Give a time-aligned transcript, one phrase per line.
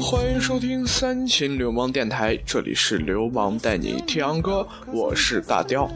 [0.00, 5.90] 欢迎收听三秦流氓电台，这里是流氓带你听洋歌，我是大雕。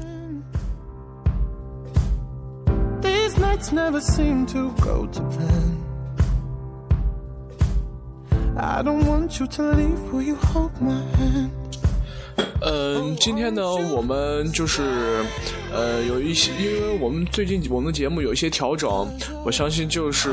[12.61, 13.63] 嗯，今天呢，
[13.95, 15.23] 我们就是，
[15.73, 19.09] 呃，有一些，因为我们最近我们的节目有一些调整，
[19.45, 20.31] 我相信就是，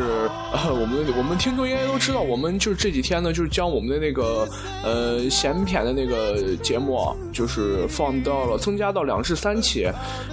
[0.52, 4.48] 我们我们听众应该都知道，我们就是这几天呢，就是将我们的那个，
[4.84, 9.88] 呃，闲谝的那个节目，就是放到了增加到两至三期，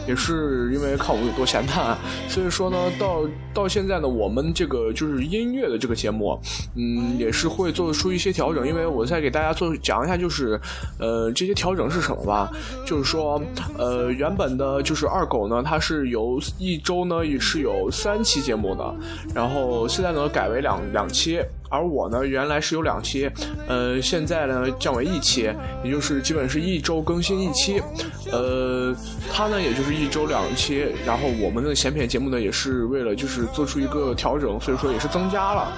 [0.09, 1.97] 也是因为看我们有多闲淡，
[2.29, 6.41] 所以说呢，到到现在呢，我们这个就是音乐的这个节目，
[6.75, 10.59] 嗯，也是会做出一些调整，因为我再给大家做讲一下，就是，
[10.99, 11.83] 呃，这些调整。
[11.93, 12.51] 是什么吧？
[12.87, 13.43] 就是说，
[13.77, 18.95] 呃，原本的就就是二狗呢，它是由一周呢也是有三期节目的，
[19.35, 21.41] 然后现在呢改为两两期，
[21.71, 23.27] 而我呢原来是有两期，
[23.67, 25.51] 呃，现在呢降为一期，
[25.83, 27.81] 也就是基本是一周更新一期，
[28.31, 28.95] 呃，
[29.33, 35.73] 它呢也就是一周两期，然后我们的闲品节目呢也是为了就是做出一个调整，所以说也是增加了。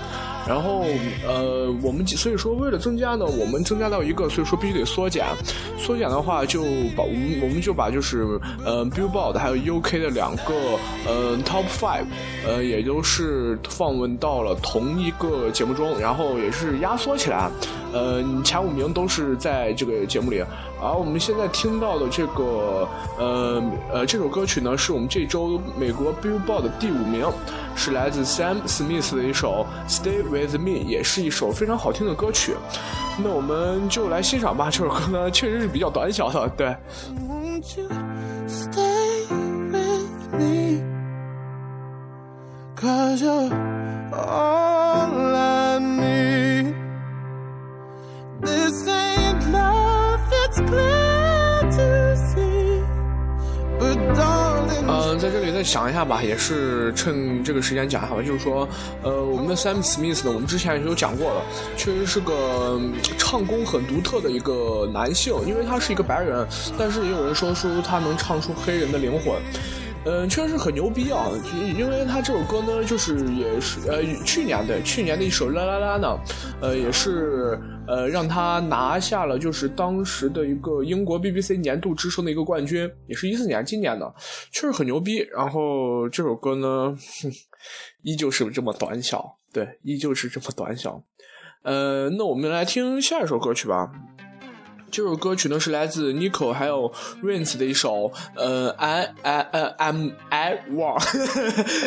[0.47, 0.85] 然后，
[1.27, 5.25] 呃，我们所以说为了增加呢，我们增加到一个，所以说必须得缩减。
[5.79, 6.63] 缩减的话，就
[6.97, 10.55] 把我们我们就把就是呃，Billboard 还有 UK 的两个
[11.07, 12.05] 呃 Top Five，
[12.47, 17.51] 呃，也就是放问到了同一个节目中，然后也是压缩起来。
[17.95, 20.45] 呃，前五名都是在这个节目里，
[20.83, 27.25] 而我们现在听到的这个，呃呃，这首歌曲呢，是我们这周美国 Billboard 的第五名，
[27.77, 32.57] 是来自 Sam Smith 的一首 Stay with Me，也是一首非常好听的歌曲。
[33.23, 36.77] 那我们就来欣赏吧，这首歌呢，确实是比较短小的，对。
[54.87, 58.23] 嗯，在这里再想一下吧，也是趁这个时间讲一下吧。
[58.23, 58.69] 就是说，
[59.03, 61.43] 呃，我们的 Sam Smith 呢，我们之前也有讲过了，
[61.77, 62.81] 确实是个
[63.17, 66.47] 唱功很独特的一个男性，因为他是一个白人，
[66.79, 69.35] 但是也有人说出他能唱出黑人的灵魂。
[70.07, 71.31] 嗯，确实很牛逼啊！
[71.79, 76.19] 因为他这首歌呢，就是也是呃去年的去年的一首啦啦啦呢，
[76.61, 84.15] 呃也是呃让他拿下了就是当时的一个英国 BBC 年度之声的一个冠军，也是一四年今年的，
[84.53, 85.19] 确实很牛逼。
[85.33, 86.97] 然后这首歌呢，
[88.03, 91.03] 依旧是这么短小，对，依旧是这么短小。
[91.63, 93.91] 呃，那我们来听下一首歌曲吧。
[94.95, 101.03] 这首歌曲呢是来自 Nico 还有 Rains 的一首，呃，I I I'm I Want。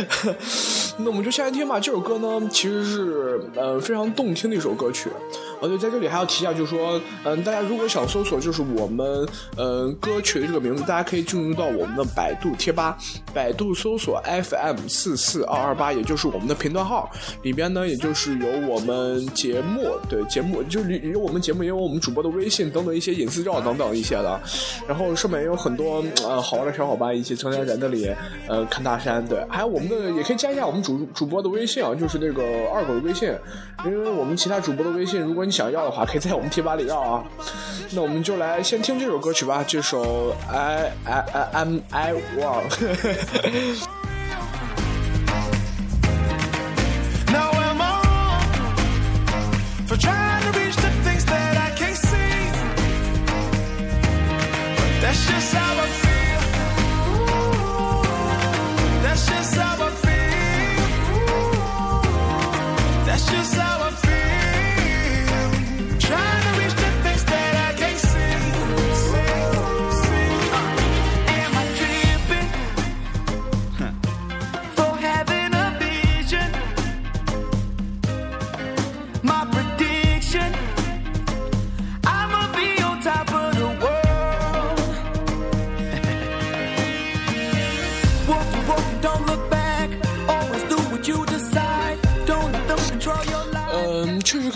[1.00, 1.80] 那我们就先来听吧。
[1.80, 5.10] 这首歌呢其实是呃非常动听的一首歌曲。
[5.60, 12.96] 哦对，在这里还要提一下，就是说，嗯，大家如果想搜索就是我们呃歌曲的这个名字，大家可以进入到我们的百度贴吧，
[13.34, 17.10] 百度搜索 FM 四四二二八，也就是我们的频段号
[17.42, 22.97] 里边呢，也就是有我们节目，对节目就是有我们节目，也有我们主播的微信等等。
[22.98, 24.40] 一些隐私照等等一些的，
[24.88, 28.12] 然后上面也有很多呃好玩的小伙伴一起成天在那里
[28.48, 32.44] 呃看大山，对，还有我们的也可以加一下我们主主播的微信啊，就是那个
[32.74, 33.32] 二狗的微信，
[33.86, 37.24] 因为我们其他主播的微信，如果你想要的话，可以在我们贴吧里要啊。
[37.92, 43.88] 那我们就来先听这首歌曲吧，这首 I I I I'm I Want。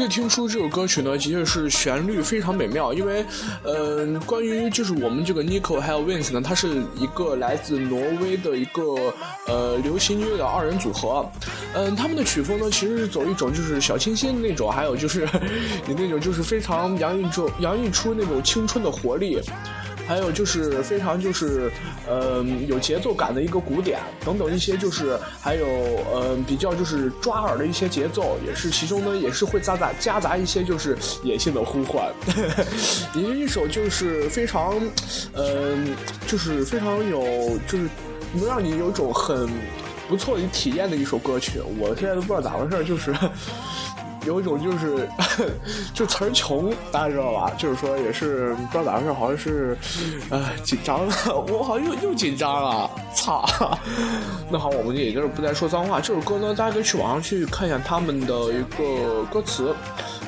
[0.01, 2.91] 可以听出这首歌曲呢，其实是旋律非常美妙。
[2.91, 3.23] 因为，
[3.63, 9.13] 嗯，关于就是我们这个 Nico 还有 Vince 呢，它是一个来自挪威的一个
[9.45, 11.29] 呃流行音乐的二人组合。
[11.75, 15.29] 嗯，他们的曲风呢，其实是走一种就是小清新的那种，还有就是
[15.85, 19.39] 你那种就是非常洋溢出洋溢出那种青春的活力。
[20.07, 21.71] 还有就是非常就是
[22.07, 25.65] 呃有节奏感的一个鼓点等等一些就是还有
[26.13, 32.11] 呃比较就是抓耳的一些节奏，也是其中呢也是会夹杂夹杂一些就是野性的呼唤，
[33.15, 34.73] 也 是一首就是非常
[35.33, 35.77] 呃
[36.27, 37.87] 就是非常有就是
[38.33, 39.49] 能让你有一种很
[40.09, 41.61] 不错的体验的一首歌曲。
[41.79, 43.15] 我现在都不知道咋回事，就是。
[44.25, 45.09] 有一种就是
[45.93, 47.51] 就词儿穷，大家知道吧？
[47.57, 49.77] 就是说也是不知道咋回事，好像是
[50.29, 51.13] 呃紧张了，
[51.49, 53.43] 我好像又又紧张了，操！
[54.49, 55.99] 那好，我们也就是不再说脏话。
[55.99, 59.75] 这首歌呢，大家可以去网上去看一下他们的一个歌词，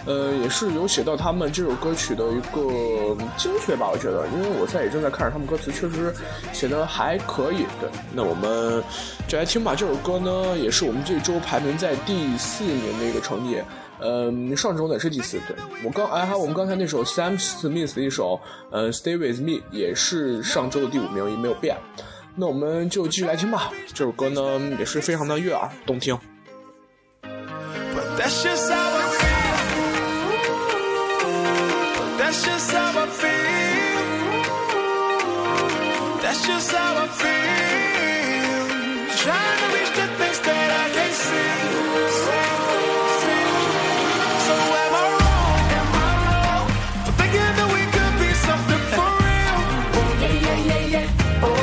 [0.06, 3.90] 呃，也是有写到他们这首歌曲的一个精髓吧？
[3.90, 6.14] 我觉得，因为我现在也正在看着他们歌词，确实
[6.52, 7.66] 写的还可以。
[7.80, 8.84] 对，那我们
[9.28, 9.74] 就来听吧。
[9.74, 13.62] 这首歌呢，也是我们这周排名在第四名的一个成绩。
[14.06, 15.56] 嗯，上周呢是第四，对
[15.86, 18.38] 我刚哎，还有我们刚才那首 Sam Smith 的一首，
[18.70, 21.78] 呃，Stay with me 也是上周的第五名，也没有变。
[22.36, 26.20] 那我们就继续来听吧，这首歌呢也是非常的悦耳动听。
[32.34, 34.02] That's just how I feel.
[36.24, 38.66] That's just how I feel.
[39.22, 41.54] Trying to reach the things that I can't see.
[44.46, 45.66] So am I wrong?
[45.78, 46.66] Am I wrong
[47.06, 49.60] for thinking that we could be something for real?
[49.94, 51.46] Oh yeah yeah yeah yeah.
[51.46, 51.54] Oh.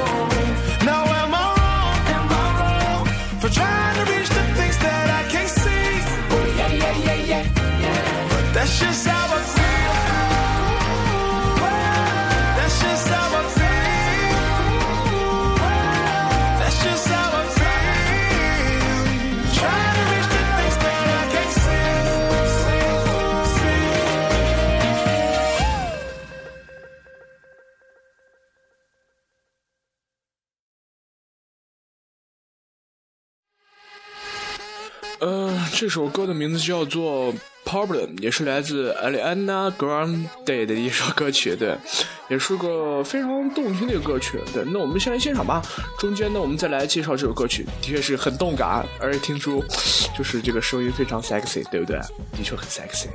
[0.87, 1.99] Now am I wrong?
[2.14, 3.02] Am I wrong
[3.43, 5.87] for trying to reach the things that I can't see?
[6.31, 8.52] Oh yeah yeah yeah yeah.
[8.55, 9.19] That's just how.
[35.81, 37.32] 这首歌的名字叫做
[37.65, 41.75] 《Problem》，也是来自 Ariana Grande 的一首歌曲，对，
[42.29, 44.62] 也是个非常动听的歌曲，对。
[44.67, 45.62] 那我们先来欣赏吧，
[45.99, 49.65] 中间呢，我们再来介绍这首歌曲，的确是很动感，而且听出
[50.15, 51.97] 就是这个声音非常 sexy，对不对？
[52.37, 53.06] 的确很 sexy。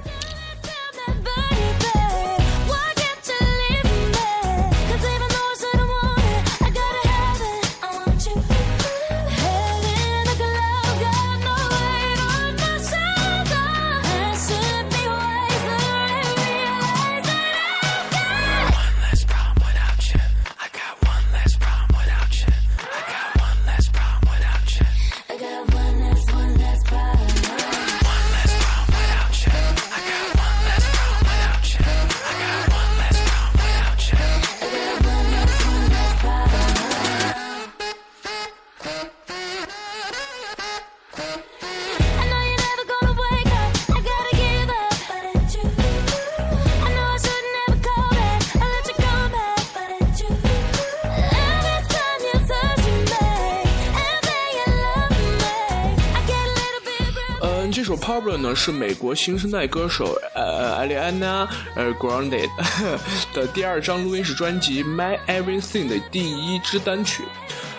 [58.25, 62.47] 了呢是美国新生代歌手呃艾丽安娜呃 Grande
[63.33, 67.23] 的第二张录音室专辑 My Everything 的第一支单曲。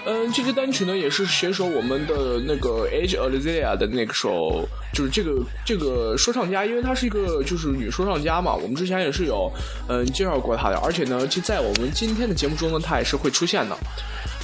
[0.08, 9.50] 嗯，这支单曲呢也是携手我们的那个 Age Olivia 的那个首，就是这个这个说唱家，因为她是一个就是女说唱家嘛，我们之前也是有
[9.88, 13.76] 嗯介绍过她的，而且呢就在我们今天的节目中呢，她也是会出现的。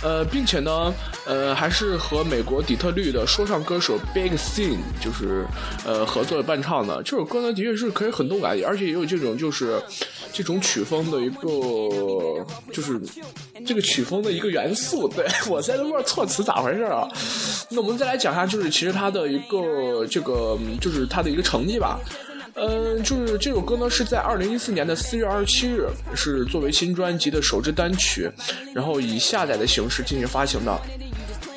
[0.03, 0.93] 呃，并且呢，
[1.27, 5.47] 呃，还是和美国底特律的说唱歌手 Big Sean 就是
[5.87, 7.03] 呃合作伴唱的。
[7.05, 9.81] 这首歌呢，的确是可以很动感，而且也有这种就是
[10.33, 11.49] 这种曲风的一个
[12.73, 13.01] 就是
[13.65, 15.07] 这个曲风的一个元素。
[15.09, 17.09] 对我在都不知道措辞咋回事啊？
[17.71, 22.01] 那我们再来讲一下，就是其实他的一个这个就是他的一个成绩吧。
[22.55, 28.31] 嗯，就是这首歌呢，是在二零一四年的四月二十七日，是作为新专辑的首支单曲，
[28.75, 30.81] 然后以下载的形式进行发行的。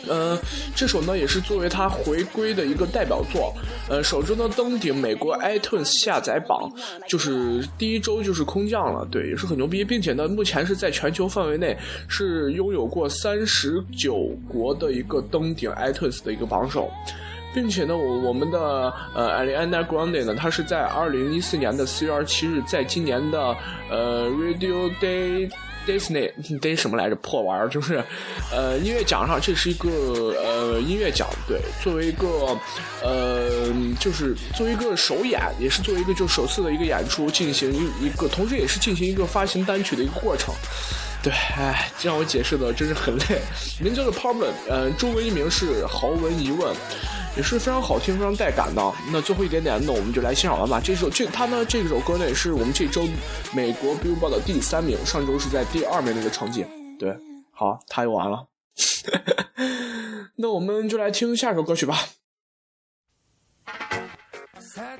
[0.08, 0.38] 嗯，
[0.75, 3.52] 这首呢也是作为他回归的一个代表作。
[3.90, 6.72] 呃，首周呢登顶美国 iTunes 下载榜，
[7.10, 11.75] 就是第一周就是空降了，对，也是很牛逼，并且呢，目前是在全球范围内
[12.08, 16.90] 是拥有过三十九国的一个登顶 iTunes 的一个榜首。
[17.55, 23.55] 并且呢，我我们的呃 a l i a n a Grande 呢，她是在二零一四年的四月二十七日，在今年的
[23.89, 25.50] 呃 Radio Day
[25.88, 28.03] Disney Disney 什么来着破玩意儿，就是
[28.51, 32.27] 呃音乐奖上，这是一个呃音乐奖，对，作为一个
[33.01, 33.71] 呃
[34.01, 40.53] 就是作为一个首演，也是作为一个就首次的一个演出进行一一个，同时也是进行一个发行单曲的一个过程。
[41.25, 43.41] 对，哎，让我解释的真是很累。
[43.82, 46.72] 名叫做 Problem，呃，中文译名是豪文疑问，
[47.36, 48.94] 也是非常好听、非常带感的。
[49.12, 50.79] 那最后一点点，那我们就来欣赏完吧。
[50.79, 53.08] 这首这他呢，这首歌呢也是我们这周
[53.55, 56.63] 美国 Billboard 的第三名，上周是在第二名的一个成绩。
[57.00, 57.17] 对，
[57.51, 58.46] 好，他又完了。
[60.38, 61.98] 那我们就来听下一首歌曲吧。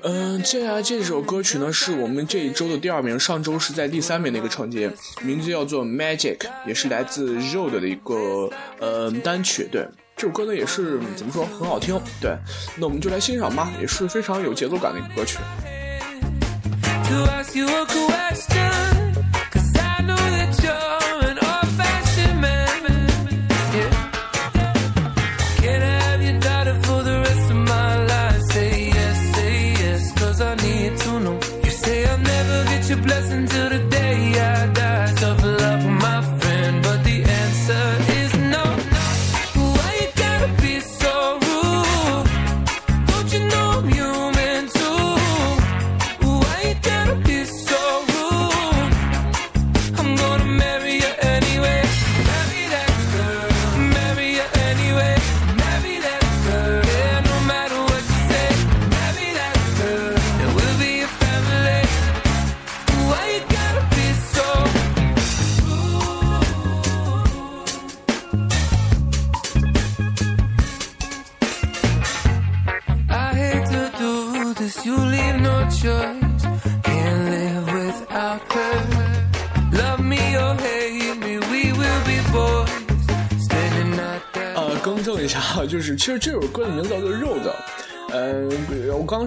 [0.08, 4.88] 嗯，接下来这首歌曲呢，是我们这一周的第二名，上周是在第三名的一个成绩，
[5.20, 8.48] 名字叫做 Magic，也是来自 Road 的一个
[8.78, 9.66] 呃单曲。
[9.68, 9.84] 对，
[10.16, 12.00] 这首歌呢也是怎么说很好听。
[12.20, 12.36] 对，
[12.76, 15.38] 那我们就来欣赏吧，也是非常有节奏感的一个歌曲。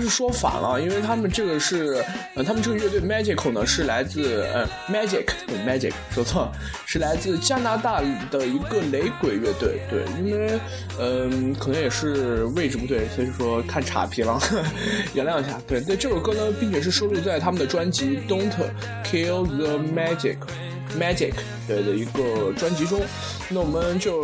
[0.10, 5.26] 说反了，因为他们这个是，呃，他们这个乐队 Magical 呢是来自呃 Magic
[5.66, 6.52] Magic 说错了，
[6.86, 8.02] 是来自加拿大
[8.32, 9.80] 的一个雷鬼乐队。
[9.90, 10.60] 对，因为
[11.00, 14.40] 嗯，可能也是位置不对，所以说看岔劈了，
[15.14, 15.62] 原谅一下。
[15.68, 18.52] 对，那这首歌呢，并且是收录在他们的专辑《Don't
[19.06, 20.38] Kill the Magic》
[21.00, 21.34] Magic
[21.68, 23.00] 对的一个专辑中。
[23.50, 24.22] 那我们就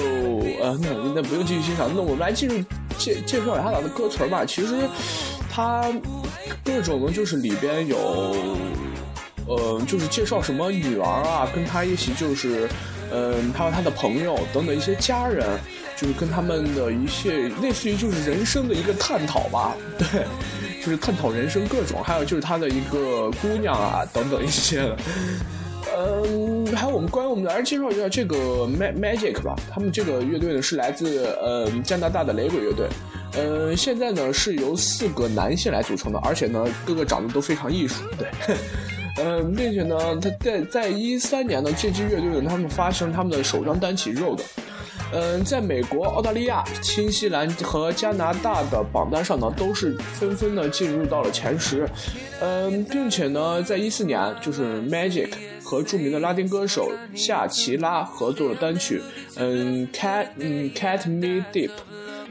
[0.62, 2.60] 呃，那那不用继续欣赏，那我们来进入。
[2.98, 4.46] 介介绍一下他的歌词吧。
[4.46, 4.74] 其实，
[5.56, 5.86] 他
[6.66, 8.36] 各种呢，就是里边有，
[9.48, 12.68] 呃，就是介绍什么女儿啊，跟他一起就是，
[13.10, 15.48] 嗯，还有他的朋友等等一些家人，
[15.96, 19.74] 就是跟他们的一些类似于就是人生的一个探讨吧。
[19.98, 20.26] 对，
[20.84, 24.94] 就是探讨人生各种，还有就是他的一个姑娘啊等等一些。
[25.98, 28.36] 嗯，还有我们关于我们来介绍一下这个
[28.68, 29.56] Magic 吧。
[29.72, 32.88] 他们这个乐队呢是来自呃加拿大的雷鬼乐队。
[33.38, 38.04] 嗯，现在呢是由四个男性来组成的，而且呢个个长得都非常艺术。
[38.18, 38.28] 对，
[39.24, 44.38] 嗯， 并且呢他在在一三年呢这支乐队呢他们发行他们的首张单曲《Road》。
[45.14, 51.88] 嗯，在美国、澳大利亚、新西兰和加拿大的榜单上呢，都是纷纷的进入到了前十。
[52.42, 55.30] 嗯，并且呢，在一四年，就是 Magic
[55.66, 59.02] 和著名的拉丁歌手夏奇拉合作的单曲，
[59.36, 61.72] 嗯，Cat，嗯，Cat Me Deep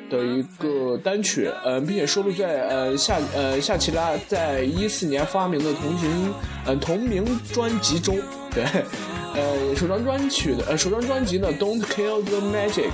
[0.08, 8.16] 的一个单曲，嗯，并且收录在呃夏呃夏奇拉在一四年发明的同名呃同名专辑中，
[8.54, 8.64] 对。
[9.36, 12.86] 呃，首张专曲的呃，首张专辑呢，《Don't Kill the Magic》，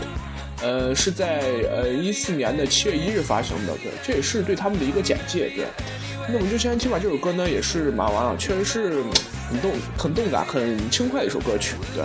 [0.63, 5.67] 呃，是在呃一四年的七月一日发行的，对，这也是对他们的一个简介，对。
[6.27, 9.03] 那我们就先听吧，这首歌呢也是蛮完了，确实是
[9.51, 12.05] 很动、很动感、很轻快一首歌曲，对。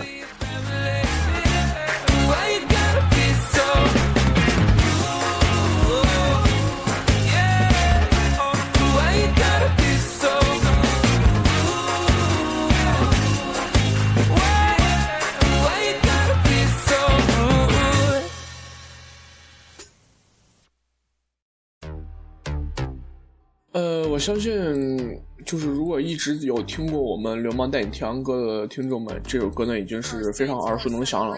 [23.72, 31.36] 呃我相信，就是如果一直有听过我们《流氓带你听歌》的听众们，这首歌呢已经是非常耳熟能详了。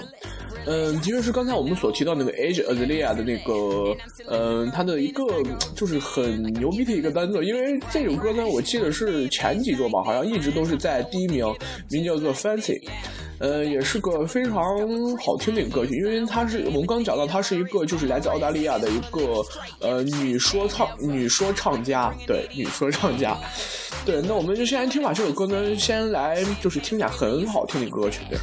[0.67, 3.97] 嗯，的确是刚才我们所提到那个 Age Azalea 的那个，
[4.29, 5.25] 嗯，它的一个
[5.75, 11.45] 就是很牛逼的一个单子，因为这首歌呢，我记得是前几周吧，好像一直都是在第一名，
[11.91, 12.81] 名叫做 Fancy。
[13.41, 14.53] 呃，也是个非常
[15.19, 19.45] 好听的一个歌曲，因为它是我们刚讲到，它是一个就是来自澳大利亚的一个
[19.81, 23.39] 呃女说唱女说唱家，对女说唱家，
[24.05, 25.13] 对，那我们就先来听吧。
[25.13, 28.39] 这首歌呢，先来就是听一下很好听的歌曲，对。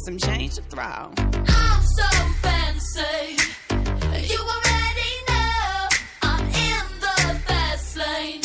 [0.00, 0.82] With some change to throw.
[0.82, 2.08] I'm so
[2.42, 3.36] fancy.
[3.70, 5.88] You already know
[6.22, 8.40] I'm in the fast lane.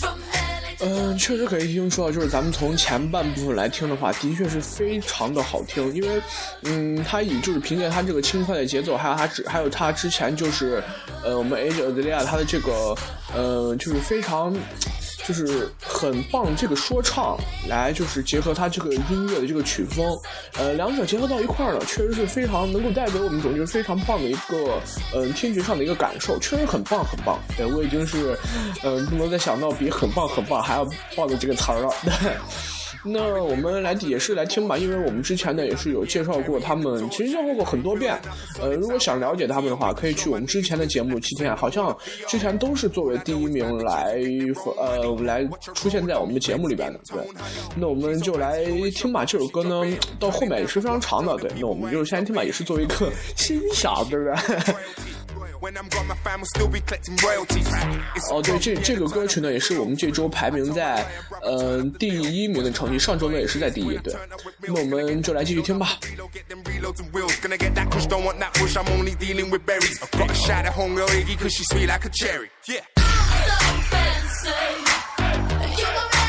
[0.00, 6.22] From LA to 嗯，确实可以听说，就是咱们从前半部分来听的话，的确是非常的好听，因为，
[6.62, 10.82] 嗯，他以就是凭借他这个轻快的节奏，还有他之还有他之前就是，
[11.22, 12.96] 呃，我们 A 者 z 利亚他的这个，
[13.34, 14.54] 呃，就是非常。
[15.26, 17.36] 就是很棒，这个说唱
[17.68, 20.06] 来就是结合他这个音乐的这个曲风，
[20.58, 24.80] 呃，两者结合到一块儿呢，确实是非常能够带给我们一种就是非常棒的一个，
[25.14, 27.38] 嗯、听觉上的一个感受，确实很棒很棒。
[27.56, 28.38] 对我已经是，
[28.82, 30.84] 嗯、不能再想到比很棒很棒还要
[31.16, 31.90] 棒的这个词儿了。
[33.04, 38.18] 那我们来也是来听吧，因为我们之前呢也是有介绍过他们，其实介绍过很多遍。
[38.60, 41.96] 呃，如果想了解他们的话，可以去我们之前的节目《七天》，好像
[42.26, 44.18] 之前都是作为第一名来
[44.78, 46.98] 呃来出现在我们的节目里边的。
[47.12, 47.22] 对，
[47.76, 49.24] 那我们就来听吧。
[49.24, 49.84] 这首歌呢
[50.18, 54.74] 到后面也是非常长的，对，那我们就先听吧，也是作为一个 欣赏，对不对？
[58.30, 61.04] 哦，对，这这个歌曲呢，也是我们这周排名在
[61.42, 63.96] 嗯、呃、第一名的成绩，上周呢也是在第一。
[63.98, 64.14] 对，
[64.60, 65.98] 那我们就来继续听吧。
[75.76, 76.23] You're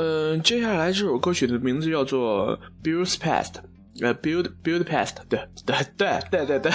[0.00, 3.52] 嗯、接下来这首歌曲的名字叫做《Build Past》，
[4.00, 6.72] 呃，Build Build Past，对对对对对对，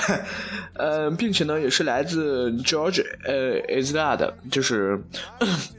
[0.75, 4.99] 呃，并且呢也是来自 George 呃 Isla 的，就是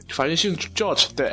[0.09, 1.31] 反正姓 George，对，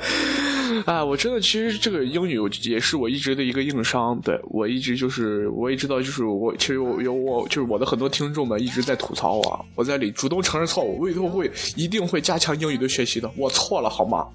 [0.86, 14.26] 啊，我真的其实这个英语也是我一直的一个硬伤，对我一直就是我也知道，就是我其实有有我就是我的很多听众们一直在吐槽我，我在里主动承认错误，我以后会一定会加强英语的学习的，我错了好吗？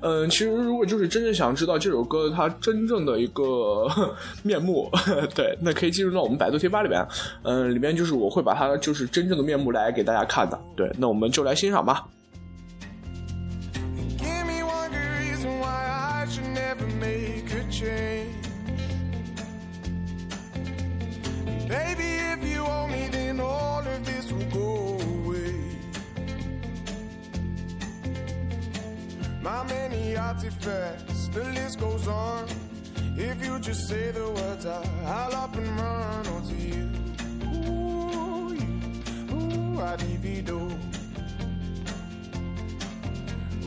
[0.00, 3.86] 嗯，其实如果就是真正想知道这首歌它真正的一个
[4.48, 4.90] 面目，
[5.34, 7.06] 对，那可以进入到我们百度贴吧里边，
[7.42, 12.06] 嗯，里面就是我会把它就是真正的面目来给大家看的，对，那我们就来欣赏吧。
[29.40, 32.67] My many artifacts, the list goes on.
[33.20, 36.88] If you just say the words, I, I'll up and run onto you.
[37.52, 38.70] Ooh, you,
[39.34, 40.70] ooh, I divido.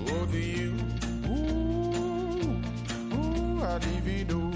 [0.08, 0.74] Oh, to you.
[1.28, 2.62] Ooh,
[3.14, 4.52] ooh, I divido.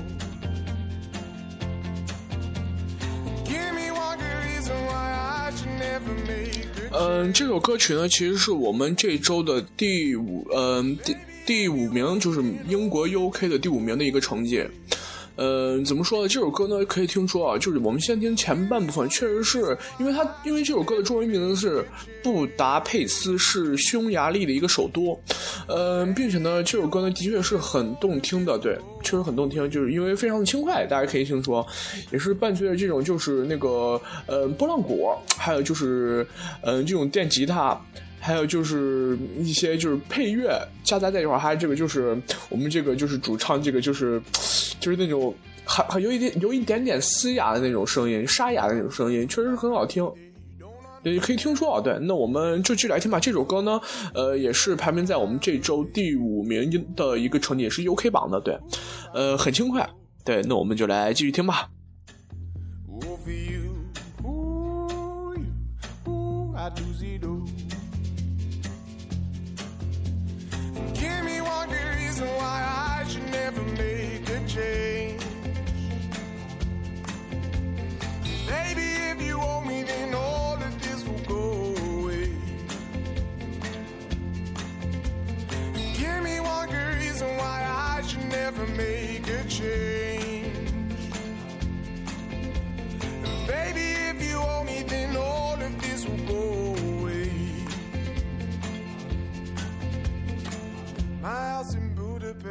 [3.44, 5.12] Give me one good reason why
[5.46, 14.66] I should never make a 嗯，这首歌曲呢，其实是我们这周的第五，嗯，第第五名，就是英国 UK 的第五名的一个成绩。
[15.36, 16.28] 呃，怎么说呢？
[16.28, 21.86] 这首歌呢，可以听说啊，就是我们先听前半部分，确实是因为它，因为这首歌的中文名字是
[22.24, 25.20] 布达佩斯，是匈牙利的一个首都。
[25.68, 31.66] 嗯、并且呢，这首歌呢，的确是很动听的，对，确实很动听，就是因为非常的轻快，大家可以听说，
[32.12, 36.26] 也是伴随着这种就是那个呃波浪鼓，还有就是
[36.62, 37.80] 嗯、这种电吉他。
[38.26, 44.20] 还有就是一些就是配乐夹杂在一块儿，还有这个就是我们这个就是主唱这个就是
[44.80, 45.32] 就是那种
[45.64, 50.04] 还还有一点有一点点嘶哑的那种声音，沙哑的那种声音，确实是很好听。
[51.04, 53.20] 也可以听说啊，对，那我们就继续来听吧。
[53.20, 53.80] 这首歌呢，
[54.16, 58.58] 呃，也是排名在我们这周第五名的一个成绩，也是 UK 榜的，对，
[59.14, 59.88] 呃，很轻快。
[60.24, 61.70] 对，那我们就来继续听吧。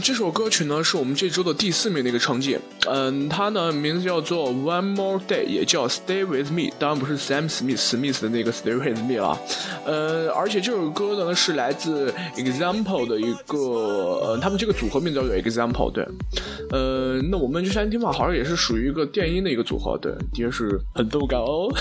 [0.00, 2.58] 这首歌曲呢是我们这周的第四名的一个成绩。
[2.86, 9.38] 嗯，它呢名字叫做 One More Day，也叫 Stay With Me，当然不是 Sam Smith Smith 的那个 Stay With Me 了。
[9.84, 16.06] 呃，而且这首歌呢是来自 Example 的一个，呃，他们这个组合名字叫做 Example，对。
[16.70, 21.68] 呃，那我们就先听吧，好像也是属于一个电音的一个组合，对，的确是很动感哦。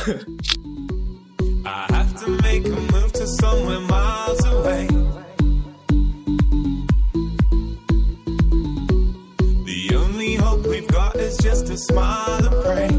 [11.77, 12.89] smile and pray.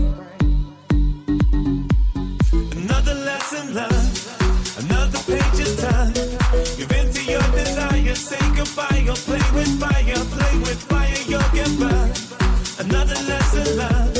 [2.78, 4.14] Another lesson learned,
[4.78, 6.14] another page is turned.
[6.76, 11.50] Give in to your desire, say goodbye, or play with fire, play with fire, you'll
[11.52, 12.16] get burned.
[12.78, 14.16] Another lesson learned,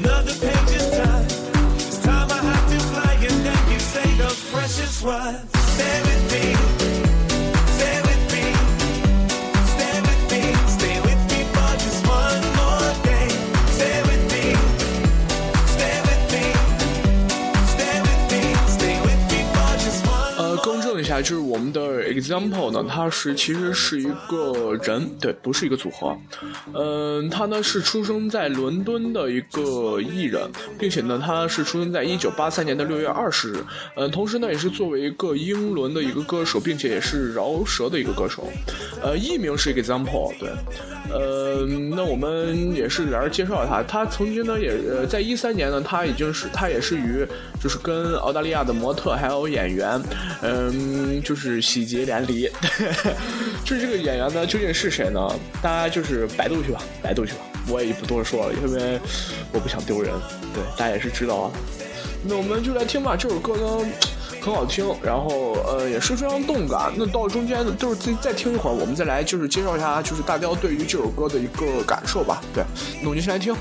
[0.00, 1.30] another page is turned.
[2.02, 5.41] Time I have to fly, and then you say those precious words.
[21.22, 21.80] 就是我们的
[22.12, 26.16] example 呢，它是其实是一个人，对，不是一个组合。
[26.74, 33.64] 嗯、他呢是出生在伦敦的一个艺人，并且呢他是出生在一九八三年的六月二十日。
[33.96, 38.48] 嗯，同时呢也是作为一个英伦的一个歌手，并且也是饶舌的一个歌手。
[39.02, 40.50] 呃，艺名是 example，对。
[41.10, 47.26] 呃，那我们也是来介绍他，他曾经呢也呃在一三年呢，他已经是他也是与
[47.60, 50.00] 就是跟澳大利亚的模特还有演员，
[50.42, 52.48] 嗯，就是喜结连理。
[53.64, 55.20] 就是这个演员呢究竟是谁呢？
[55.60, 59.00] 大家就是百度去吧，百度去吧，我也不多说了，因为
[59.52, 60.12] 我不想丢人。
[60.54, 61.50] 对，大家也是知道啊。
[62.24, 63.86] 那我们就来听吧，这首歌呢。
[64.44, 66.92] 很好听，然后呃也是非常动感。
[66.96, 72.42] 那到中间就是再再听一会儿，我们再来就是介绍一下就是大雕对于这首歌的一个感受吧。
[72.52, 72.64] 对，
[73.00, 73.54] 那我们就先来听。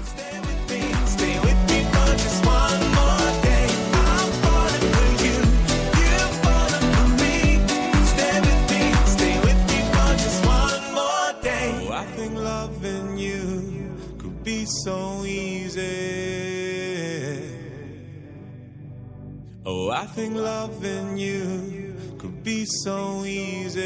[14.81, 15.83] so easy.
[19.65, 23.83] Oh, I think loving you could be so easy.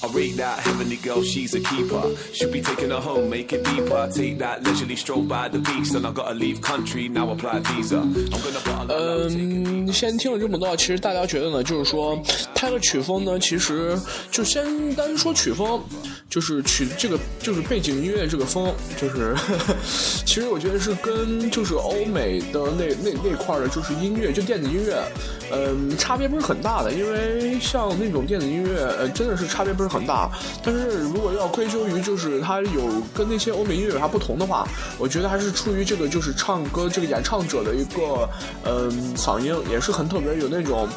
[0.00, 2.14] I rate that heavenly girl, she's a keeper.
[2.32, 4.08] Should be taking her home, make it deeper.
[4.14, 7.98] Take that leisurely stroll by the beach, then I gotta leave country, now apply visa.
[7.98, 12.16] I'm gonna put a lot of love, take it 嗯，先听了这么多，其实大家觉得呢，就是说
[12.63, 13.99] 它的曲风呢，其实
[14.31, 15.81] 就先单说曲风，
[16.29, 19.35] 就是曲这个就是背景音乐这个风，就是
[20.25, 25.03] 其实我觉得是跟就是欧美的那那那块儿的，就是音乐就电子音乐，
[25.51, 30.31] 嗯，差别不是很大的，因为像那种电子音乐，呃，真的是差别不是很大。
[30.63, 34.65] 但是如果要归咎于就是它有跟那些欧美音乐有啥不同的话，
[34.97, 38.29] 我觉得还是出于这个就是唱歌这个演唱者的一个
[38.63, 40.87] 嗯、嗓音也是很特别，有那种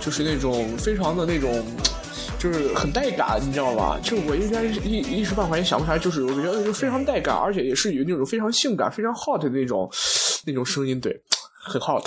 [0.00, 1.64] 就是那种非常的那种。
[2.38, 3.98] 就是很带感，你知道吧？
[4.02, 9.90] 就我应该一一时半会儿也想不出来，就是我觉得就非常带感，而且也是有那种非常性感、非常 hot 的那种
[10.44, 11.18] 那种声音，对，
[11.64, 12.04] 很 hot。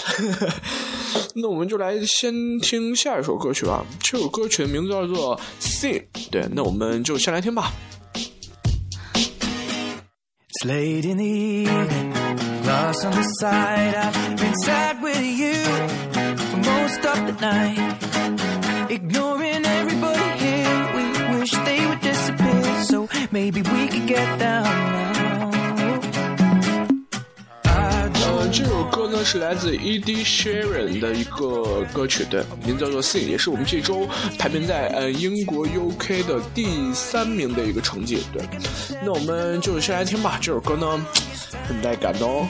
[1.34, 3.84] 那我们就来先听下一首歌曲吧。
[4.02, 7.74] 这首歌曲的名字叫做《Sing》，对，那我们就先来听吧。
[10.52, 12.14] It's late in the evening,
[12.66, 13.96] lost on the side.
[13.96, 15.56] I've been sad with you
[16.36, 18.09] for most of the night.
[23.32, 25.52] Maybe we could get down now.
[27.64, 38.44] I 呃，这首歌呢是来自 Ed Sheeran 的一个歌曲，对，名字叫做《Sing》，也是我们这周排名在呃英国 UK 的第三名的一个成绩，对。
[39.04, 41.06] 那我们就先来听吧，这首歌呢
[41.68, 42.48] 很带感的哦。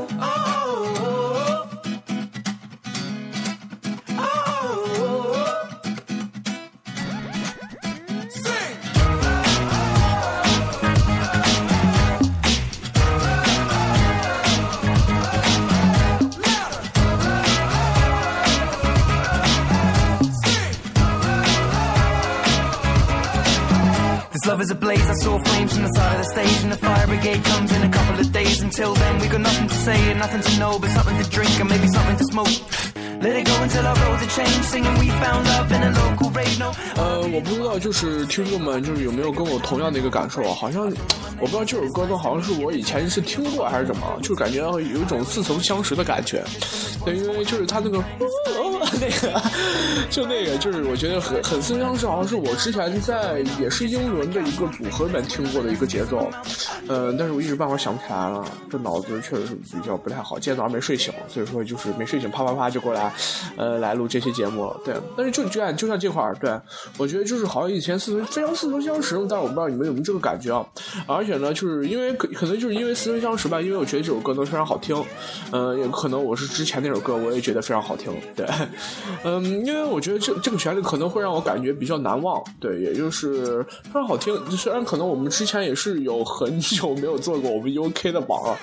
[0.00, 0.39] Oh,
[24.59, 25.09] This love is a blaze.
[25.09, 27.81] I saw flames from the side of the stage, and the fire brigade comes in
[27.83, 28.61] a couple of days.
[28.61, 31.57] Until then, we got nothing to say and nothing to know, but something to drink
[31.57, 32.51] and maybe something to smoke.
[33.21, 34.65] Let it go until our roads are changed.
[34.65, 36.59] Singing, we found love in a local rave.
[36.59, 36.73] No.
[36.97, 40.53] 呃，我不知道，就是听众们就是有没有跟我同样的一个感受啊？
[40.53, 40.83] 好像
[41.39, 46.43] 我不知道这首歌呢，好像是我以前是听过还是怎么，就感觉有一种似曾相识的感觉。
[47.05, 48.03] 对，因为就是他那个
[49.00, 49.42] 那个，
[50.10, 56.28] 就那个，就是我觉得很很似曾相识，好像是我之前在也是英伦的一个组合里面听过的一个节奏。
[56.88, 63.12] 嗯、但是我一时半会儿想不起来了，这脑子确实是比较不太好，今天早上没睡醒，所以说就是没睡醒，啪啪啪就过来，
[63.56, 64.74] 呃，来录这期节目。
[64.84, 66.50] 对，但是就就像就像这块儿，对
[66.98, 70.66] 我觉得就是好像以前似曾非常似曾相识，但是我不知道你们有没有这个感觉啊。
[71.06, 75.02] 而且呢，就是因为可可能就是因为似曾相识吧，因为我觉得这首歌都非常好听，
[75.52, 78.46] 嗯、也可能我是之前那首歌我也觉得非常好听，对，
[79.24, 84.34] 嗯，因为我觉得这这个旋律可能会让我感觉比较难忘，对，也就是非常好听。
[84.50, 88.58] 虽然可能我们之前也是有很久没有做过我们 UK 的榜了，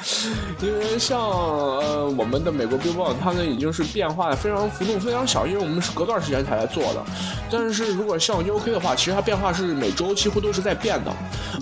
[0.62, 7.04] 因为像呃我们的美国 Billboard 它呢已经是变化非常幅度非常小，因为我们是隔段时间才来做的。
[7.52, 11.12] 但是如果像 UK 的话，其实它变化是每周几乎都是在变的，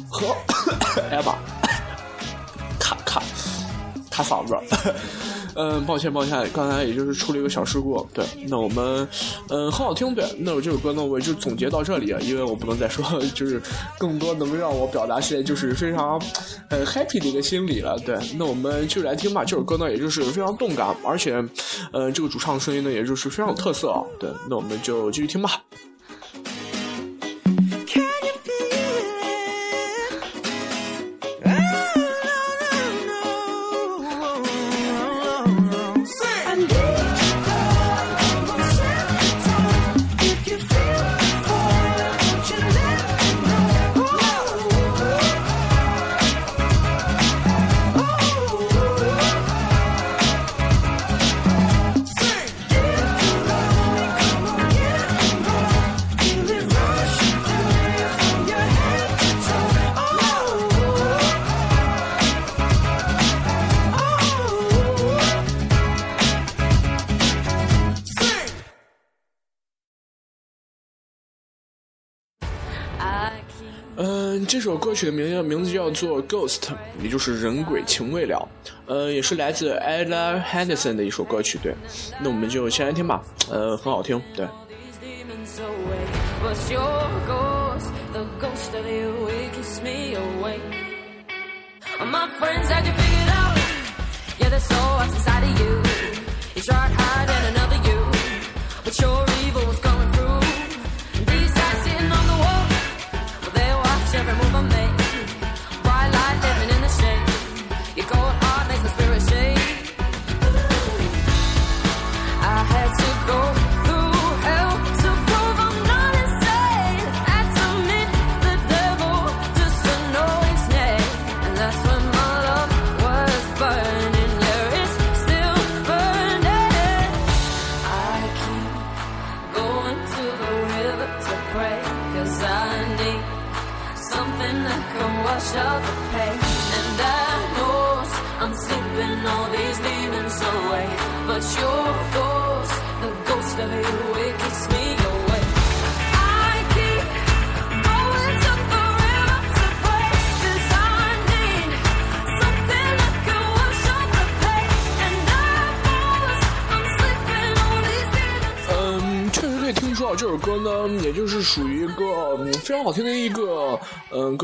[0.10, 0.28] 和
[1.12, 1.36] 哎呀妈，
[2.80, 3.21] 卡卡
[4.10, 4.56] 卡嗓子。
[5.55, 8.05] 嗯，抱歉抱歉，刚才也就是出了一个小事故。
[8.13, 9.07] 对，那我们
[9.49, 13.61] 嗯很好听，对，那我这首歌呢，我就总结到这里，因为我不能再说， 就是
[13.97, 16.21] 更多能让我表达现在就是非常
[16.69, 17.97] 呃 happy 的一个心理了。
[18.05, 19.43] 对，那我们就来听吧。
[19.45, 21.43] 这首歌呢，也就是非常动感，而且
[21.93, 23.95] 呃这个主唱声音呢，也就是非常有特色。
[24.19, 25.61] 对，那我们就继续听吧。
[74.65, 76.58] 首歌曲的名名字叫做《Ghost》，
[76.99, 78.49] 也就是人鬼情未了。
[78.88, 81.60] 呃，也是来自 Ella Henderson 的一首歌曲。
[81.62, 81.75] 对，
[82.19, 83.21] 那我们就先来听吧。
[83.51, 84.19] 呃，很好听。
[84.36, 84.47] 对。
[98.95, 99.35] Sure.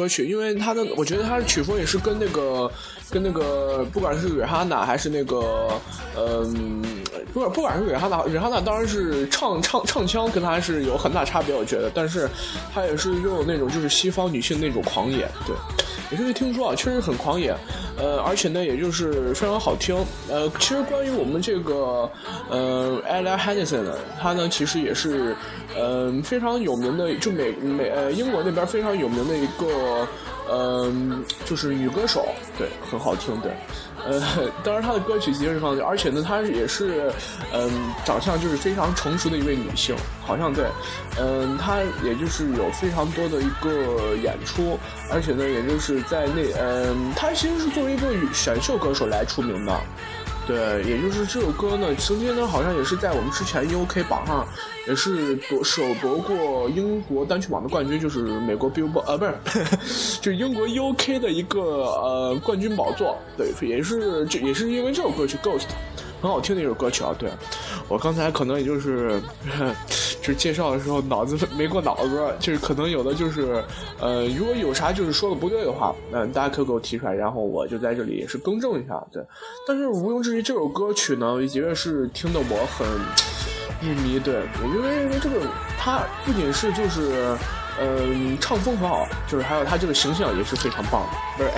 [0.01, 2.71] 歌曲，因为他的我觉得他的曲风也是跟那个
[3.09, 5.69] 跟那个不管是瑞哈娜还是那个
[6.17, 6.83] 嗯
[7.31, 12.27] 不管不管是瑞哈娜，瑞哈娜当然是唱唱唱腔跟它是有很大差别，我觉得，但是
[12.73, 15.55] 她也是拥有那种就是西方女性那种狂野，对。
[16.11, 17.55] 也就是听说啊，确实很狂野，
[17.97, 19.95] 呃，而且呢，也就是非常好听。
[20.29, 22.09] 呃，其实关于我们这个
[22.49, 25.35] 呃 Ella Henderson 呢，他呢其实也是
[25.75, 30.07] 呃非常有名的，就美美呃英国那边非常有名的一个
[30.49, 30.91] 呃
[31.45, 33.51] 就是女歌手，对，很好听，对。
[34.05, 34.21] 呃，
[34.63, 37.11] 当然她的歌曲其实是非常，而且呢，她也是
[37.53, 37.69] 嗯
[38.03, 40.65] 长相就是非常成熟的一位女性，好像对，
[41.19, 44.79] 嗯，她也就是有非常多的一个演出，
[45.11, 49.79] 而且呢，也就是在那嗯，她其实是作为一个选秀歌手来出名的。
[50.47, 54.45] 对，也就是这首歌呢，曾经呢好像也是在我们之前 UK 榜上，
[54.87, 59.25] 也是夺首夺过英国单曲榜的冠军，就是美国 Billboard 呃不
[59.85, 63.17] 是， 就英国 UK 的一个呃冠军宝座。
[63.37, 65.67] 对，也是这也是因为这首歌去 Ghost
[66.21, 67.15] 很好听的一首歌曲啊。
[67.17, 67.29] 对
[67.87, 69.21] 我刚才可能也就是
[70.21, 73.63] 就是介绍的时候脑子没过脑子，就是可能有的就是
[73.99, 79.01] 呃如果有啥就是说的不对的话，嗯、大家可以给我提出来，然后我就在这里也是更正一下。
[79.11, 79.23] 对，
[79.67, 82.87] 但是毋庸置疑，这首歌曲呢，的确是听得我很
[83.81, 84.19] 入迷。
[84.19, 85.41] 对我，因为因为这个
[85.79, 87.35] 它不仅是就是。
[87.79, 91.01] 嗯，唱风很好，就是还有他这个形象也是非常棒
[91.39, 91.51] 的，对。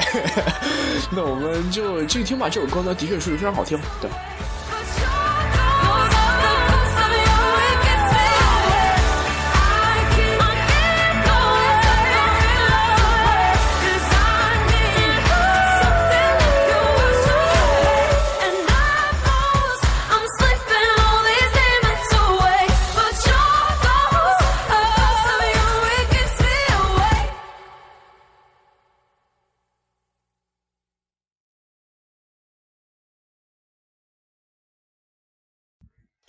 [1.11, 4.09] 那我们就继续听吧，这首歌呢的确是非常好听，对。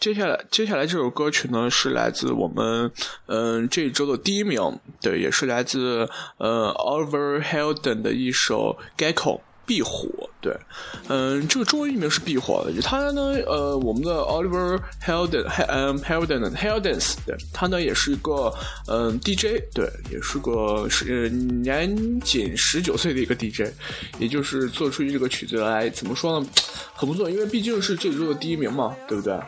[0.05, 2.93] 接下来，接下来这首歌曲呢是来自我们
[3.25, 4.61] 嗯、这一周的第一名，
[5.01, 10.09] 对，也是来自呃 Oliver Heldon 的一首《Gecko》壁火，
[10.41, 10.57] 对，
[11.09, 18.53] 嗯、这个中文译名是壁虎，他呢呃我们的 Oliver Helden，嗯，Helden，Heldens，对，他呢也是一个
[18.89, 23.73] 嗯、DJ，对，也是个是年仅十九岁的一个 DJ，
[24.19, 26.47] 也就是做出这个曲子来怎么说呢，
[26.95, 29.39] 很不错，因为毕竟是这周的第一名嘛，对不对？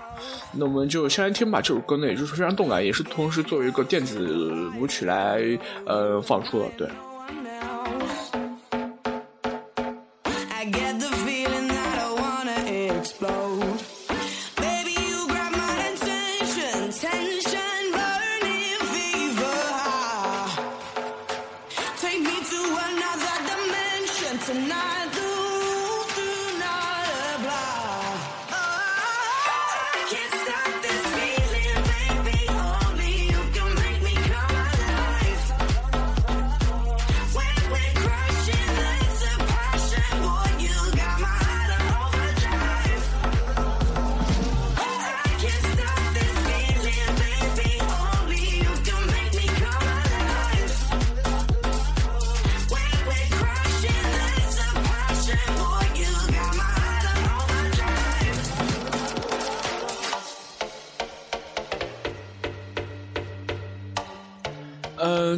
[0.53, 1.61] 那我们就先来听吧。
[1.61, 4.19] 这首歌呢，也就是非常动感，也是同时作为一个电子
[4.81, 5.43] 舞曲来
[5.85, 6.67] 呃放出了。
[6.79, 6.89] 对，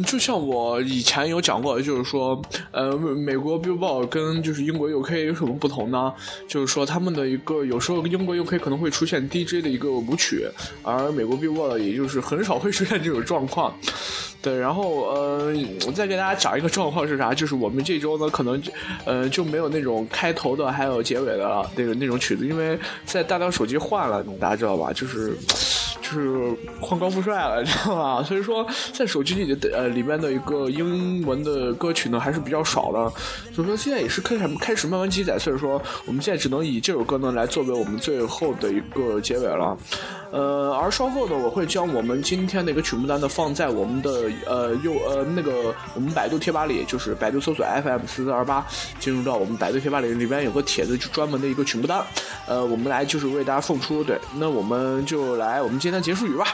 [0.09, 2.41] 就像我以前有讲过，就是说，
[2.71, 6.11] 呃，美国 Billboard 跟就是英国 UK 有什么不同呢？
[6.47, 10.47] 就是说他们的一个有时候英国 UK 可能会出现 DJ 的一个舞曲，
[10.81, 13.71] 而美国 Billboard 也就是很少会出现这种状况。
[14.41, 15.53] 对，然后呃，
[15.85, 17.31] 我再给大家讲一个状况是啥？
[17.31, 18.71] 就是我们这周呢，可能就
[19.05, 24.91] 呃就没有那种开头的还有结尾的那个那种曲子，因为在大量手机换了，大家知道吧？
[24.91, 25.37] 就是
[26.09, 28.21] 是换高富帅了，知道吧？
[28.25, 33.09] 所以说在手机里的呃里面的一个英文的歌曲呢还是比较少的，
[33.53, 39.77] 所以说现在也是开始开始慢慢积攒，所以说我们现在只能以这首歌呢来作为我们最后的一个结尾了。
[40.31, 48.65] 呃，而稍后呢，我会将我们今天的一个曲目单呢放在我们的呃右呃那个我们百度贴吧里，就是百度搜索 FM 四四二八，
[48.99, 52.03] 进入到我们百度贴吧里，里边有个帖子，就专门的一个曲目单，
[52.47, 54.03] 呃，我们来就是为大家送出。
[54.03, 56.45] 对，那我们就来我们今天结束语吧。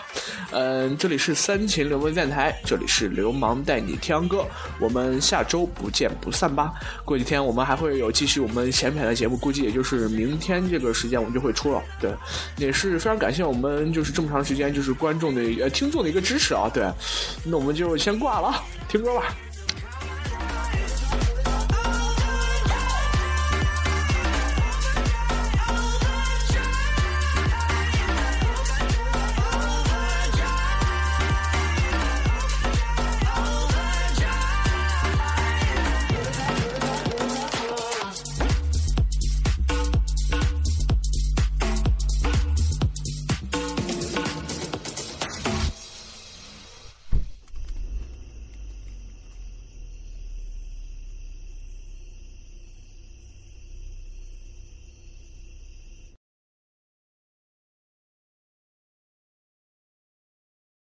[0.52, 4.46] 嗯、这里是三秦流氓电台，这里是流氓带你听歌，
[4.80, 6.74] 我们下周不见不散吧。
[7.04, 11.82] 过几天我们还会有继续我们闲谝的节目，估计也就是明天这个时间我们就会出了。
[12.00, 12.12] 对，
[12.58, 16.84] 也是非常感谢我们们就是这么长时间就是观众的呃听众的一个支持啊，对，
[17.44, 19.36] 那我们就先挂了，听歌吧。